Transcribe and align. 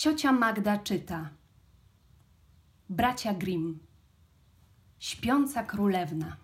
Ciocia 0.00 0.32
Magda 0.32 0.78
czyta. 0.78 1.30
Bracia 2.88 3.34
Grimm. 3.34 3.78
Śpiąca 4.98 5.64
królewna. 5.64 6.36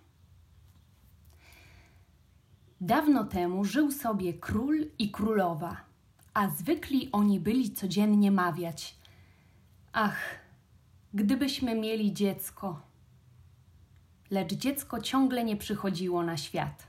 Dawno 2.80 3.24
temu 3.24 3.64
żył 3.64 3.90
sobie 3.90 4.34
król 4.34 4.86
i 4.98 5.10
królowa, 5.10 5.76
a 6.34 6.48
zwykli 6.48 7.08
oni 7.12 7.40
byli 7.40 7.72
codziennie 7.72 8.30
mawiać: 8.30 8.96
Ach, 9.92 10.18
gdybyśmy 11.14 11.74
mieli 11.74 12.12
dziecko. 12.12 12.80
Lecz 14.30 14.54
dziecko 14.54 15.00
ciągle 15.00 15.44
nie 15.44 15.56
przychodziło 15.56 16.22
na 16.22 16.36
świat. 16.36 16.86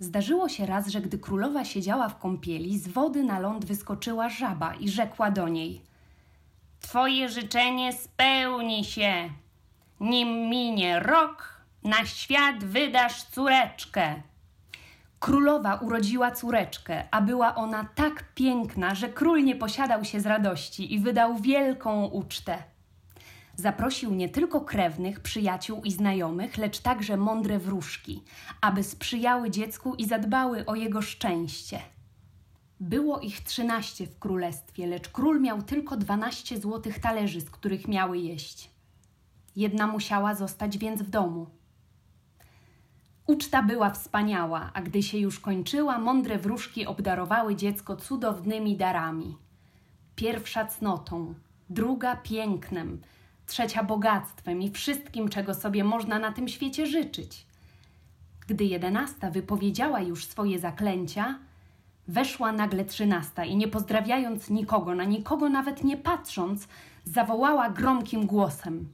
Zdarzyło 0.00 0.48
się 0.48 0.66
raz, 0.66 0.88
że 0.88 1.00
gdy 1.00 1.18
królowa 1.18 1.64
siedziała 1.64 2.08
w 2.08 2.18
kąpieli, 2.18 2.78
z 2.78 2.88
wody 2.88 3.24
na 3.24 3.38
ląd 3.38 3.64
wyskoczyła 3.64 4.28
żaba 4.28 4.74
i 4.74 4.88
rzekła 4.88 5.30
do 5.30 5.48
niej: 5.48 5.82
Twoje 6.80 7.28
życzenie 7.28 7.92
spełni 7.92 8.84
się. 8.84 9.30
Nim 10.00 10.28
minie 10.28 11.00
rok, 11.00 11.60
na 11.84 12.06
świat 12.06 12.64
wydasz 12.64 13.22
córeczkę. 13.22 14.22
Królowa 15.18 15.74
urodziła 15.74 16.30
córeczkę, 16.30 17.04
a 17.10 17.20
była 17.20 17.54
ona 17.54 17.84
tak 17.94 18.24
piękna, 18.34 18.94
że 18.94 19.08
król 19.08 19.44
nie 19.44 19.56
posiadał 19.56 20.04
się 20.04 20.20
z 20.20 20.26
radości 20.26 20.94
i 20.94 20.98
wydał 20.98 21.36
wielką 21.36 22.06
ucztę. 22.06 22.62
Zaprosił 23.60 24.14
nie 24.14 24.28
tylko 24.28 24.60
krewnych, 24.60 25.20
przyjaciół 25.20 25.82
i 25.82 25.92
znajomych, 25.92 26.58
lecz 26.58 26.78
także 26.78 27.16
mądre 27.16 27.58
wróżki, 27.58 28.22
aby 28.60 28.82
sprzyjały 28.82 29.50
dziecku 29.50 29.94
i 29.94 30.06
zadbały 30.06 30.66
o 30.66 30.74
jego 30.74 31.02
szczęście. 31.02 31.80
Było 32.80 33.18
ich 33.18 33.40
trzynaście 33.40 34.06
w 34.06 34.18
królestwie, 34.18 34.86
lecz 34.86 35.08
król 35.08 35.40
miał 35.40 35.62
tylko 35.62 35.96
dwanaście 35.96 36.60
złotych 36.60 36.98
talerzy, 36.98 37.40
z 37.40 37.50
których 37.50 37.88
miały 37.88 38.18
jeść. 38.18 38.70
Jedna 39.56 39.86
musiała 39.86 40.34
zostać 40.34 40.78
więc 40.78 41.02
w 41.02 41.10
domu. 41.10 41.46
Uczta 43.26 43.62
była 43.62 43.90
wspaniała, 43.90 44.70
a 44.74 44.82
gdy 44.82 45.02
się 45.02 45.18
już 45.18 45.40
kończyła, 45.40 45.98
mądre 45.98 46.38
wróżki 46.38 46.86
obdarowały 46.86 47.56
dziecko 47.56 47.96
cudownymi 47.96 48.76
darami. 48.76 49.36
Pierwsza 50.16 50.66
cnotą, 50.66 51.34
druga 51.70 52.16
pięknem, 52.16 53.00
trzecia 53.50 53.82
bogactwem 53.82 54.62
i 54.62 54.70
wszystkim, 54.70 55.28
czego 55.28 55.54
sobie 55.54 55.84
można 55.84 56.18
na 56.18 56.32
tym 56.32 56.48
świecie 56.48 56.86
życzyć. 56.86 57.46
Gdy 58.46 58.64
jedenasta 58.64 59.30
wypowiedziała 59.30 60.00
już 60.00 60.24
swoje 60.24 60.58
zaklęcia, 60.58 61.38
weszła 62.08 62.52
nagle 62.52 62.84
trzynasta 62.84 63.44
i 63.44 63.56
nie 63.56 63.68
pozdrawiając 63.68 64.50
nikogo, 64.50 64.94
na 64.94 65.04
nikogo 65.04 65.48
nawet 65.48 65.84
nie 65.84 65.96
patrząc, 65.96 66.68
zawołała 67.04 67.70
gromkim 67.70 68.26
głosem. 68.26 68.92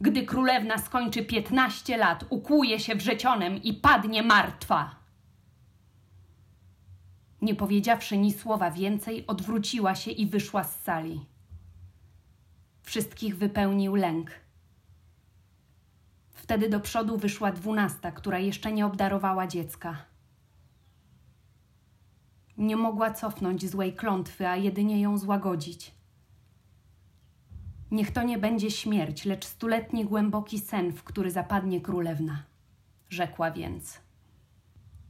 Gdy 0.00 0.22
królewna 0.22 0.78
skończy 0.78 1.24
piętnaście 1.24 1.96
lat, 1.96 2.24
ukłuje 2.30 2.80
się 2.80 2.94
wrzecionem 2.94 3.62
i 3.62 3.74
padnie 3.74 4.22
martwa. 4.22 4.94
Nie 7.42 7.54
powiedziawszy 7.54 8.16
ni 8.16 8.32
słowa 8.32 8.70
więcej, 8.70 9.26
odwróciła 9.26 9.94
się 9.94 10.10
i 10.10 10.26
wyszła 10.26 10.64
z 10.64 10.82
sali. 10.82 11.31
Wszystkich 12.82 13.36
wypełnił 13.36 13.94
lęk. 13.94 14.30
Wtedy 16.30 16.68
do 16.68 16.80
przodu 16.80 17.18
wyszła 17.18 17.52
dwunasta, 17.52 18.12
która 18.12 18.38
jeszcze 18.38 18.72
nie 18.72 18.86
obdarowała 18.86 19.46
dziecka. 19.46 19.96
Nie 22.56 22.76
mogła 22.76 23.10
cofnąć 23.10 23.70
złej 23.70 23.92
klątwy, 23.92 24.48
a 24.48 24.56
jedynie 24.56 25.00
ją 25.00 25.18
złagodzić. 25.18 25.94
Niech 27.90 28.10
to 28.10 28.22
nie 28.22 28.38
będzie 28.38 28.70
śmierć, 28.70 29.24
lecz 29.24 29.44
stuletni 29.44 30.04
głęboki 30.04 30.58
sen, 30.58 30.92
w 30.92 31.04
który 31.04 31.30
zapadnie 31.30 31.80
królewna, 31.80 32.42
rzekła 33.10 33.50
więc. 33.50 34.00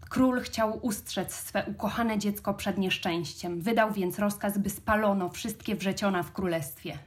Król 0.09 0.41
chciał 0.41 0.79
ustrzec 0.87 1.35
swe 1.35 1.65
ukochane 1.67 2.19
dziecko 2.19 2.55
przed 2.55 2.79
nieszczęściem, 2.79 3.61
wydał 3.61 3.93
więc 3.93 4.19
rozkaz, 4.19 4.59
by 4.59 4.71
spalono 4.71 5.29
wszystkie 5.29 5.77
wrzeciona 5.77 6.23
w 6.23 6.33
królestwie. 6.33 6.99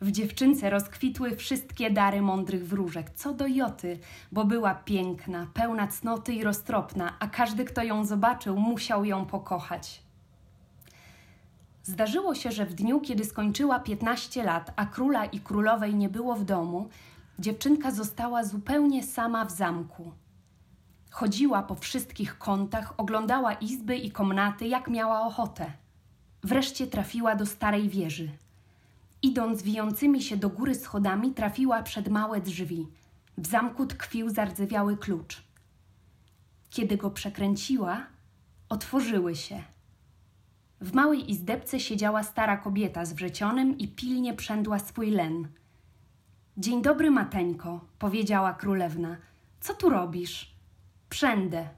W 0.00 0.10
dziewczynce 0.10 0.70
rozkwitły 0.70 1.36
wszystkie 1.36 1.90
dary 1.90 2.22
mądrych 2.22 2.68
wróżek, 2.68 3.10
co 3.10 3.34
do 3.34 3.46
Joty, 3.46 3.98
bo 4.32 4.44
była 4.44 4.74
piękna, 4.74 5.46
pełna 5.54 5.86
cnoty 5.86 6.32
i 6.32 6.44
roztropna, 6.44 7.16
a 7.18 7.28
każdy, 7.28 7.64
kto 7.64 7.82
ją 7.82 8.04
zobaczył, 8.04 8.56
musiał 8.56 9.04
ją 9.04 9.26
pokochać. 9.26 10.02
Zdarzyło 11.82 12.34
się, 12.34 12.52
że 12.52 12.66
w 12.66 12.74
dniu, 12.74 13.00
kiedy 13.00 13.24
skończyła 13.24 13.80
15 13.80 14.44
lat, 14.44 14.72
a 14.76 14.86
króla 14.86 15.24
i 15.24 15.40
królowej 15.40 15.94
nie 15.94 16.08
było 16.08 16.34
w 16.34 16.44
domu, 16.44 16.88
dziewczynka 17.38 17.90
została 17.90 18.44
zupełnie 18.44 19.02
sama 19.02 19.44
w 19.44 19.50
zamku. 19.50 20.12
Chodziła 21.10 21.62
po 21.62 21.74
wszystkich 21.74 22.38
kątach, 22.38 22.94
oglądała 22.96 23.52
izby 23.52 23.96
i 23.96 24.10
komnaty, 24.10 24.66
jak 24.66 24.88
miała 24.88 25.20
ochotę. 25.20 25.72
Wreszcie 26.42 26.86
trafiła 26.86 27.34
do 27.34 27.46
starej 27.46 27.88
wieży. 27.88 28.30
Idąc 29.22 29.62
wijącymi 29.62 30.22
się 30.22 30.36
do 30.36 30.48
góry 30.48 30.74
schodami, 30.74 31.34
trafiła 31.34 31.82
przed 31.82 32.08
małe 32.08 32.40
drzwi. 32.40 32.86
W 33.38 33.46
zamku 33.46 33.86
tkwił 33.86 34.30
zardzewiały 34.30 34.96
klucz. 34.96 35.42
Kiedy 36.70 36.96
go 36.96 37.10
przekręciła, 37.10 38.06
otworzyły 38.68 39.36
się. 39.36 39.62
W 40.80 40.94
małej 40.94 41.30
izdebce 41.30 41.80
siedziała 41.80 42.22
stara 42.22 42.56
kobieta 42.56 43.04
z 43.04 43.12
wrzecionem 43.12 43.78
i 43.78 43.88
pilnie 43.88 44.34
przędła 44.34 44.78
swój 44.78 45.10
len. 45.10 45.48
Dzień 46.56 46.82
dobry, 46.82 47.10
mateńko, 47.10 47.80
powiedziała 47.98 48.54
królewna. 48.54 49.16
Co 49.60 49.74
tu 49.74 49.88
robisz? 49.88 50.54
Przędę, 51.08 51.68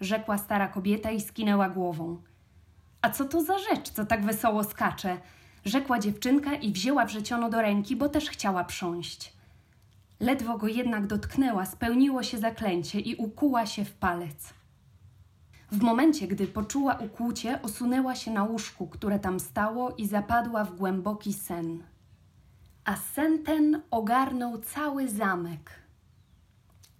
rzekła 0.00 0.38
stara 0.38 0.68
kobieta 0.68 1.10
i 1.10 1.20
skinęła 1.20 1.68
głową. 1.68 2.22
A 3.02 3.10
co 3.10 3.24
to 3.24 3.42
za 3.42 3.58
rzecz, 3.58 3.90
co 3.90 4.06
tak 4.06 4.24
wesoło 4.24 4.64
skacze? 4.64 5.20
Rzekła 5.64 5.98
dziewczynka 5.98 6.54
i 6.54 6.72
wzięła 6.72 7.04
wrzeciono 7.04 7.50
do 7.50 7.62
ręki, 7.62 7.96
bo 7.96 8.08
też 8.08 8.30
chciała 8.30 8.64
prząść. 8.64 9.32
Ledwo 10.20 10.58
go 10.58 10.66
jednak 10.66 11.06
dotknęła, 11.06 11.66
spełniło 11.66 12.22
się 12.22 12.38
zaklęcie 12.38 13.00
i 13.00 13.16
ukuła 13.16 13.66
się 13.66 13.84
w 13.84 13.92
palec. 13.92 14.54
W 15.72 15.82
momencie, 15.82 16.28
gdy 16.28 16.46
poczuła 16.46 16.94
ukłucie, 16.94 17.62
osunęła 17.62 18.14
się 18.14 18.30
na 18.30 18.44
łóżku, 18.44 18.86
które 18.86 19.18
tam 19.18 19.40
stało 19.40 19.90
i 19.90 20.06
zapadła 20.06 20.64
w 20.64 20.76
głęboki 20.76 21.32
sen. 21.32 21.82
A 22.84 22.96
sen 22.96 23.44
ten 23.44 23.82
ogarnął 23.90 24.58
cały 24.58 25.08
zamek. 25.08 25.70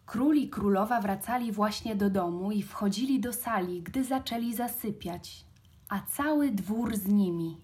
Król 0.06 0.36
i 0.36 0.48
królowa 0.48 1.00
wracali 1.00 1.52
właśnie 1.52 1.96
do 1.96 2.10
domu 2.10 2.52
i 2.52 2.62
wchodzili 2.62 3.20
do 3.20 3.32
sali, 3.32 3.82
gdy 3.82 4.04
zaczęli 4.04 4.54
zasypiać, 4.54 5.44
a 5.88 6.00
cały 6.00 6.50
dwór 6.50 6.96
z 6.96 7.06
nimi. 7.06 7.56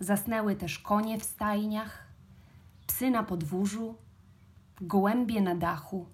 Zasnęły 0.00 0.56
też 0.56 0.78
konie 0.78 1.20
w 1.20 1.24
stajniach, 1.24 2.06
psy 2.86 3.10
na 3.10 3.22
podwórzu, 3.22 3.94
gołębie 4.80 5.40
na 5.40 5.54
dachu, 5.54 6.06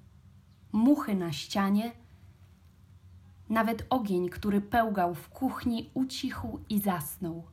muchy 0.72 1.14
na 1.14 1.32
ścianie– 1.32 1.92
nawet 3.52 3.86
ogień, 3.90 4.28
który 4.28 4.60
pełgał 4.60 5.14
w 5.14 5.28
kuchni, 5.28 5.90
ucichł 5.94 6.60
i 6.68 6.80
zasnął, 6.80 7.44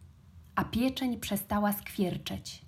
a 0.56 0.64
pieczeń 0.64 1.20
przestała 1.20 1.74
skwierczeć. 1.74 2.66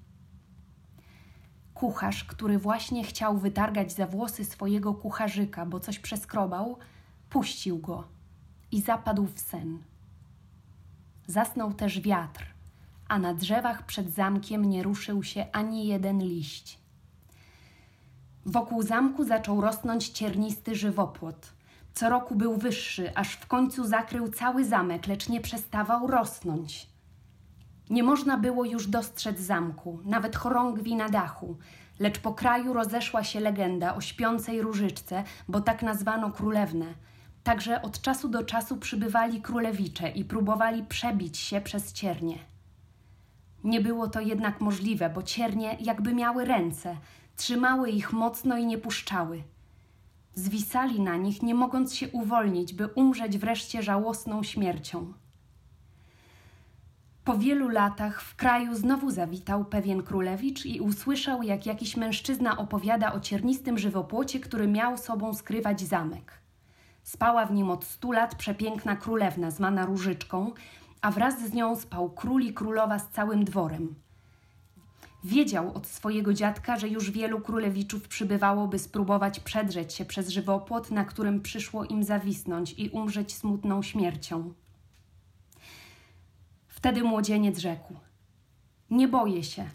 Kucharz, 1.74 2.24
który 2.24 2.60
właśnie 2.60 3.04
chciał 3.04 3.38
wytargać 3.38 3.92
za 3.92 4.08
włosy 4.08 4.46
swojego 4.46 4.94
kucharzyka, 4.94 5.66
bo 5.66 5.80
coś 5.80 6.00
przeskrobał, 6.00 6.78
puścił 7.30 7.80
go 7.80 8.08
i 8.72 8.82
zapadł 8.82 9.26
w 9.26 9.40
sen. 9.40 9.84
Zasnął 11.28 11.74
też 11.74 12.00
wiatr, 12.00 12.46
a 13.12 13.20
na 13.20 13.34
drzewach 13.34 13.86
przed 13.86 14.10
zamkiem 14.10 14.70
nie 14.70 14.84
ruszył 14.84 15.24
się 15.24 15.46
ani 15.52 15.88
jeden 15.88 16.20
liść. 16.20 16.80
Wokół 18.46 18.82
zamku 18.84 19.24
zaczął 19.24 19.62
rosnąć 19.62 20.10
ciernisty 20.10 20.76
żywopłot– 20.76 21.48
co 21.94 22.10
roku 22.10 22.36
był 22.36 22.58
wyższy, 22.58 23.16
aż 23.16 23.34
w 23.34 23.48
końcu 23.48 23.88
zakrył 23.88 24.32
cały 24.32 24.66
zamek, 24.66 25.08
lecz 25.08 25.30
nie 25.30 25.42
przestawał 25.42 26.08
rosnąć. 26.08 26.88
Nie 27.90 28.04
można 28.04 28.38
było 28.38 28.66
już 28.66 28.88
dostrzec 28.88 29.40
zamku, 29.40 30.00
nawet 30.06 30.36
chorągwi 30.36 30.96
na 30.96 31.10
dachu, 31.10 31.58
lecz 32.00 32.20
po 32.20 32.34
kraju 32.34 32.74
rozeszła 32.74 33.24
się 33.24 33.40
legenda 33.40 33.96
o 33.96 34.02
śpiącej 34.02 34.62
różyczce, 34.62 35.24
bo 35.48 35.62
tak 35.62 35.82
nazwano 35.82 36.32
królewnę. 36.32 36.86
Także 37.44 37.82
od 37.82 38.02
czasu 38.02 38.30
do 38.30 38.44
czasu 38.44 38.78
przybywali 38.78 39.42
królewicze 39.42 40.10
i 40.10 40.26
próbowali 40.26 40.84
przebić 40.84 41.38
się 41.38 41.62
przez 41.62 41.94
ciernie. 41.94 42.51
Nie 43.64 43.82
było 43.82 44.08
to 44.08 44.20
jednak 44.20 44.62
możliwe, 44.62 45.10
bo 45.10 45.24
ciernie 45.24 45.78
jakby 45.80 46.14
miały 46.14 46.46
ręce, 46.46 46.98
trzymały 47.36 47.90
ich 47.90 48.14
mocno 48.14 48.58
i 48.58 48.66
nie 48.66 48.78
puszczały– 48.78 49.44
Zwisali 50.36 51.02
na 51.02 51.18
nich, 51.18 51.44
nie 51.44 51.56
mogąc 51.56 51.96
się 51.96 52.10
uwolnić, 52.10 52.74
by 52.74 52.88
umrzeć 52.88 53.38
wreszcie 53.38 53.84
żałosną 53.84 54.44
śmiercią. 54.44 55.14
Po 57.24 57.38
wielu 57.38 57.70
latach 57.70 58.22
w 58.22 58.36
kraju 58.36 58.76
znowu 58.76 59.12
zawitał 59.12 59.66
pewien 59.66 60.04
królewicz 60.04 60.66
i 60.66 60.80
usłyszał, 60.80 61.44
jak 61.44 61.66
jakiś 61.66 61.98
mężczyzna 61.98 62.58
opowiada 62.58 63.14
o 63.14 63.20
ciernistym 63.20 63.78
żywopłocie, 63.78 64.40
który 64.40 64.68
miał 64.68 64.98
sobą 64.98 65.34
skrywać 65.34 65.82
zamek. 65.82 66.32
Spała 67.04 67.46
w 67.46 67.54
nim 67.54 67.70
od 67.70 67.84
stu 67.84 68.12
lat 68.12 68.36
przepiękna 68.36 68.96
królewna 68.96 69.52
zwana 69.52 69.86
Różyczką, 69.86 70.52
a 71.02 71.12
wraz 71.12 71.42
z 71.42 71.54
nią 71.54 71.76
spał 71.76 72.10
król 72.10 72.44
i 72.44 72.54
królowa 72.54 73.00
z 73.00 73.10
całym 73.10 73.46
dworem. 73.46 73.96
Wiedział 75.24 75.74
od 75.74 75.88
swojego 75.88 76.34
dziadka, 76.34 76.80
że 76.80 76.88
już 76.88 77.12
wielu 77.12 77.42
królewiczów 77.42 78.08
przybywało, 78.08 78.68
by 78.68 78.80
spróbować 78.80 79.40
przedrzeć 79.40 79.94
się 79.94 80.06
przez 80.06 80.30
żywopłot, 80.30 80.92
na 80.92 81.06
którym 81.06 81.42
przyszło 81.42 81.86
im 81.86 82.04
zawisnąć 82.04 82.74
i 82.78 82.90
umrzeć 82.90 83.36
smutną 83.36 83.82
śmiercią. 83.82 84.54
Wtedy 86.68 87.04
młodzieniec 87.04 87.58
rzekł: 87.58 87.94
Nie 88.90 89.08
boję 89.08 89.44
się. 89.44 89.66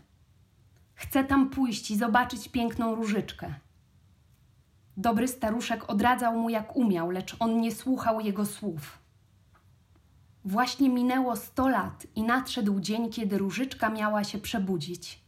Chcę 0.94 1.24
tam 1.24 1.50
pójść 1.50 1.90
i 1.90 1.96
zobaczyć 1.96 2.48
piękną 2.48 2.94
różyczkę. 2.94 3.54
Dobry 4.96 5.28
staruszek 5.28 5.90
odradzał 5.90 6.38
mu 6.38 6.50
jak 6.50 6.76
umiał, 6.76 7.10
lecz 7.10 7.36
on 7.38 7.60
nie 7.60 7.74
słuchał 7.74 8.20
jego 8.20 8.46
słów. 8.46 9.05
Właśnie 10.46 10.88
minęło 10.88 11.36
sto 11.36 11.68
lat 11.68 12.06
i 12.14 12.22
nadszedł 12.22 12.80
dzień, 12.80 13.10
kiedy 13.10 13.38
różyczka 13.38 13.90
miała 13.90 14.24
się 14.24 14.38
przebudzić. 14.38 15.20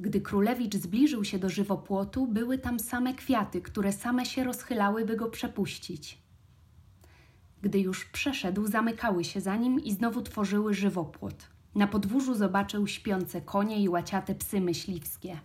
Gdy 0.00 0.20
królewicz 0.20 0.76
zbliżył 0.76 1.24
się 1.24 1.38
do 1.38 1.50
żywopłotu, 1.50 2.26
były 2.26 2.58
tam 2.58 2.78
same 2.78 3.14
kwiaty, 3.14 3.60
które 3.60 3.92
same 3.92 4.26
się 4.26 4.44
rozchylały, 4.44 5.04
by 5.04 5.16
go 5.16 5.30
przepuścić. 5.30 6.18
Gdy 7.62 7.80
już 7.80 8.04
przeszedł, 8.04 8.66
zamykały 8.66 9.24
się 9.24 9.40
za 9.40 9.56
nim 9.56 9.80
i 9.80 9.92
znowu 9.92 10.22
tworzyły 10.22 10.74
żywopłot. 10.74 11.46
Na 11.74 11.86
podwórzu 11.86 12.34
zobaczył 12.34 12.86
śpiące 12.86 13.40
konie 13.40 13.82
i 13.82 13.88
łaciate 13.88 14.34
psy 14.34 14.60
myśliwskie. 14.60 15.40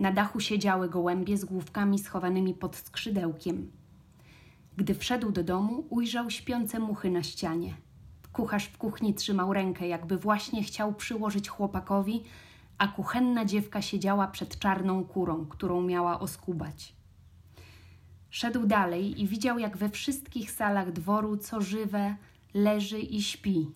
Na 0.00 0.12
dachu 0.12 0.40
siedziały 0.40 0.88
gołębie 0.88 1.36
z 1.36 1.44
główkami 1.44 1.98
schowanymi 1.98 2.54
pod 2.54 2.76
skrzydełkiem. 2.76 3.70
Gdy 4.78 4.94
wszedł 4.94 5.32
do 5.32 5.44
domu, 5.44 5.86
ujrzał 5.90 6.30
śpiące 6.30 6.78
muchy 6.78 7.10
na 7.10 7.22
ścianie. 7.22 7.74
Kucharz 8.32 8.64
w 8.64 8.78
kuchni 8.78 9.14
trzymał 9.14 9.52
rękę, 9.52 9.88
jakby 9.88 10.18
właśnie 10.18 10.62
chciał 10.62 10.94
przyłożyć 10.94 11.48
chłopakowi, 11.48 12.24
a 12.78 12.88
kuchenna 12.88 13.44
dziewka 13.44 13.82
siedziała 13.82 14.26
przed 14.26 14.58
czarną 14.58 15.04
kurą, 15.04 15.46
którą 15.46 15.82
miała 15.82 16.20
oskubać. 16.20 16.92
Szedł 18.30 18.66
dalej 18.66 19.22
i 19.22 19.26
widział, 19.26 19.58
jak 19.58 19.76
we 19.76 19.88
wszystkich 19.88 20.50
salach 20.50 20.92
dworu 20.92 21.36
co 21.36 21.60
żywe 21.60 22.16
leży 22.54 22.98
i 22.98 23.22
śpi. 23.22 23.70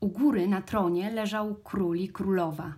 U 0.00 0.08
góry 0.08 0.48
na 0.48 0.62
tronie 0.62 1.10
leżał 1.10 1.54
król 1.54 1.98
i 1.98 2.08
królowa. 2.08 2.74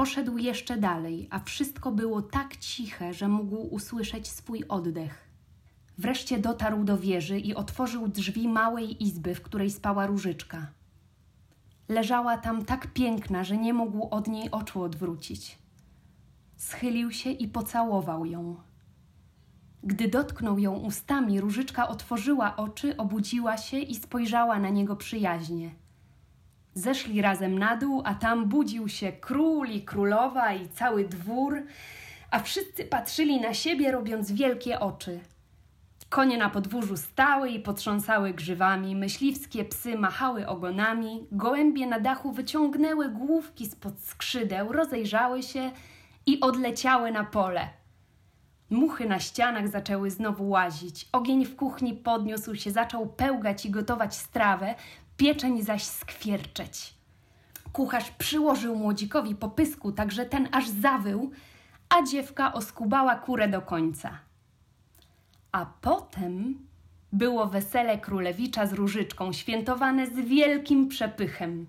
Poszedł 0.00 0.38
jeszcze 0.38 0.76
dalej, 0.76 1.28
a 1.30 1.38
wszystko 1.38 1.92
było 1.92 2.22
tak 2.22 2.56
ciche, 2.56 3.14
że 3.14 3.28
mógł 3.28 3.56
usłyszeć 3.56 4.28
swój 4.28 4.64
oddech. 4.68 5.28
Wreszcie 5.98 6.38
dotarł 6.38 6.84
do 6.84 6.98
wieży 6.98 7.38
i 7.38 7.54
otworzył 7.54 8.08
drzwi 8.08 8.48
małej 8.48 9.02
izby, 9.04 9.34
w 9.34 9.42
której 9.42 9.70
spała 9.70 10.06
różyczka. 10.06 10.66
Leżała 11.88 12.38
tam 12.38 12.64
tak 12.64 12.92
piękna, 12.92 13.44
że 13.44 13.56
nie 13.56 13.74
mógł 13.74 14.08
od 14.10 14.28
niej 14.28 14.50
oczu 14.50 14.82
odwrócić. 14.82 15.58
Schylił 16.56 17.12
się 17.12 17.30
i 17.30 17.48
pocałował 17.48 18.26
ją. 18.26 18.56
Gdy 19.82 20.08
dotknął 20.08 20.58
ją 20.58 20.74
ustami, 20.74 21.40
różyczka 21.40 21.88
otworzyła 21.88 22.56
oczy, 22.56 22.96
obudziła 22.96 23.56
się 23.56 23.78
i 23.78 23.94
spojrzała 23.94 24.58
na 24.58 24.70
niego 24.70 24.96
przyjaźnie. 24.96 25.79
Zeszli 26.80 27.22
razem 27.22 27.58
na 27.58 27.76
dół, 27.76 28.02
a 28.04 28.14
tam 28.14 28.48
budził 28.48 28.88
się 28.88 29.12
król 29.12 29.68
i 29.68 29.82
królowa 29.82 30.52
i 30.52 30.68
cały 30.68 31.04
dwór, 31.04 31.62
a 32.30 32.40
wszyscy 32.40 32.84
patrzyli 32.84 33.40
na 33.40 33.54
siebie, 33.54 33.92
robiąc 33.92 34.32
wielkie 34.32 34.80
oczy. 34.80 35.20
Konie 36.08 36.38
na 36.38 36.50
podwórzu 36.50 36.96
stały 36.96 37.50
i 37.50 37.60
potrząsały 37.60 38.34
grzywami, 38.34 38.96
myśliwskie 38.96 39.64
psy 39.64 39.98
machały 39.98 40.46
ogonami, 40.46 41.26
gołębie 41.32 41.86
na 41.86 42.00
dachu 42.00 42.32
wyciągnęły 42.32 43.08
główki 43.08 43.66
spod 43.66 44.00
skrzydeł, 44.00 44.72
rozejrzały 44.72 45.42
się 45.42 45.70
i 46.26 46.40
odleciały 46.40 47.12
na 47.12 47.24
pole. 47.24 47.68
Muchy 48.70 49.08
na 49.08 49.18
ścianach 49.18 49.68
zaczęły 49.68 50.10
znowu 50.10 50.48
łazić, 50.48 51.08
ogień 51.12 51.44
w 51.44 51.56
kuchni 51.56 51.94
podniósł 51.94 52.54
się, 52.54 52.70
zaczął 52.70 53.06
pełgać 53.06 53.66
i 53.66 53.70
gotować 53.70 54.14
strawę, 54.14 54.74
pieczeń 55.20 55.62
zaś 55.62 55.84
skwierczeć. 55.84 56.94
Kucharz 57.72 58.10
przyłożył 58.10 58.76
młodzikowi 58.76 59.34
popysku, 59.34 59.92
tak 59.92 60.12
że 60.12 60.26
ten 60.26 60.48
aż 60.52 60.68
zawył, 60.68 61.30
a 61.88 62.02
dziewka 62.02 62.52
oskubała 62.52 63.14
kurę 63.14 63.48
do 63.48 63.62
końca. 63.62 64.18
A 65.52 65.66
potem 65.66 66.58
było 67.12 67.46
wesele 67.46 67.98
królewicza 67.98 68.66
z 68.66 68.72
różyczką, 68.72 69.32
świętowane 69.32 70.06
z 70.06 70.14
wielkim 70.14 70.88
przepychem. 70.88 71.66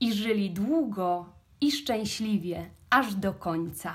I 0.00 0.12
żyli 0.12 0.50
długo 0.50 1.26
i 1.60 1.72
szczęśliwie, 1.72 2.70
aż 2.90 3.14
do 3.14 3.34
końca. 3.34 3.94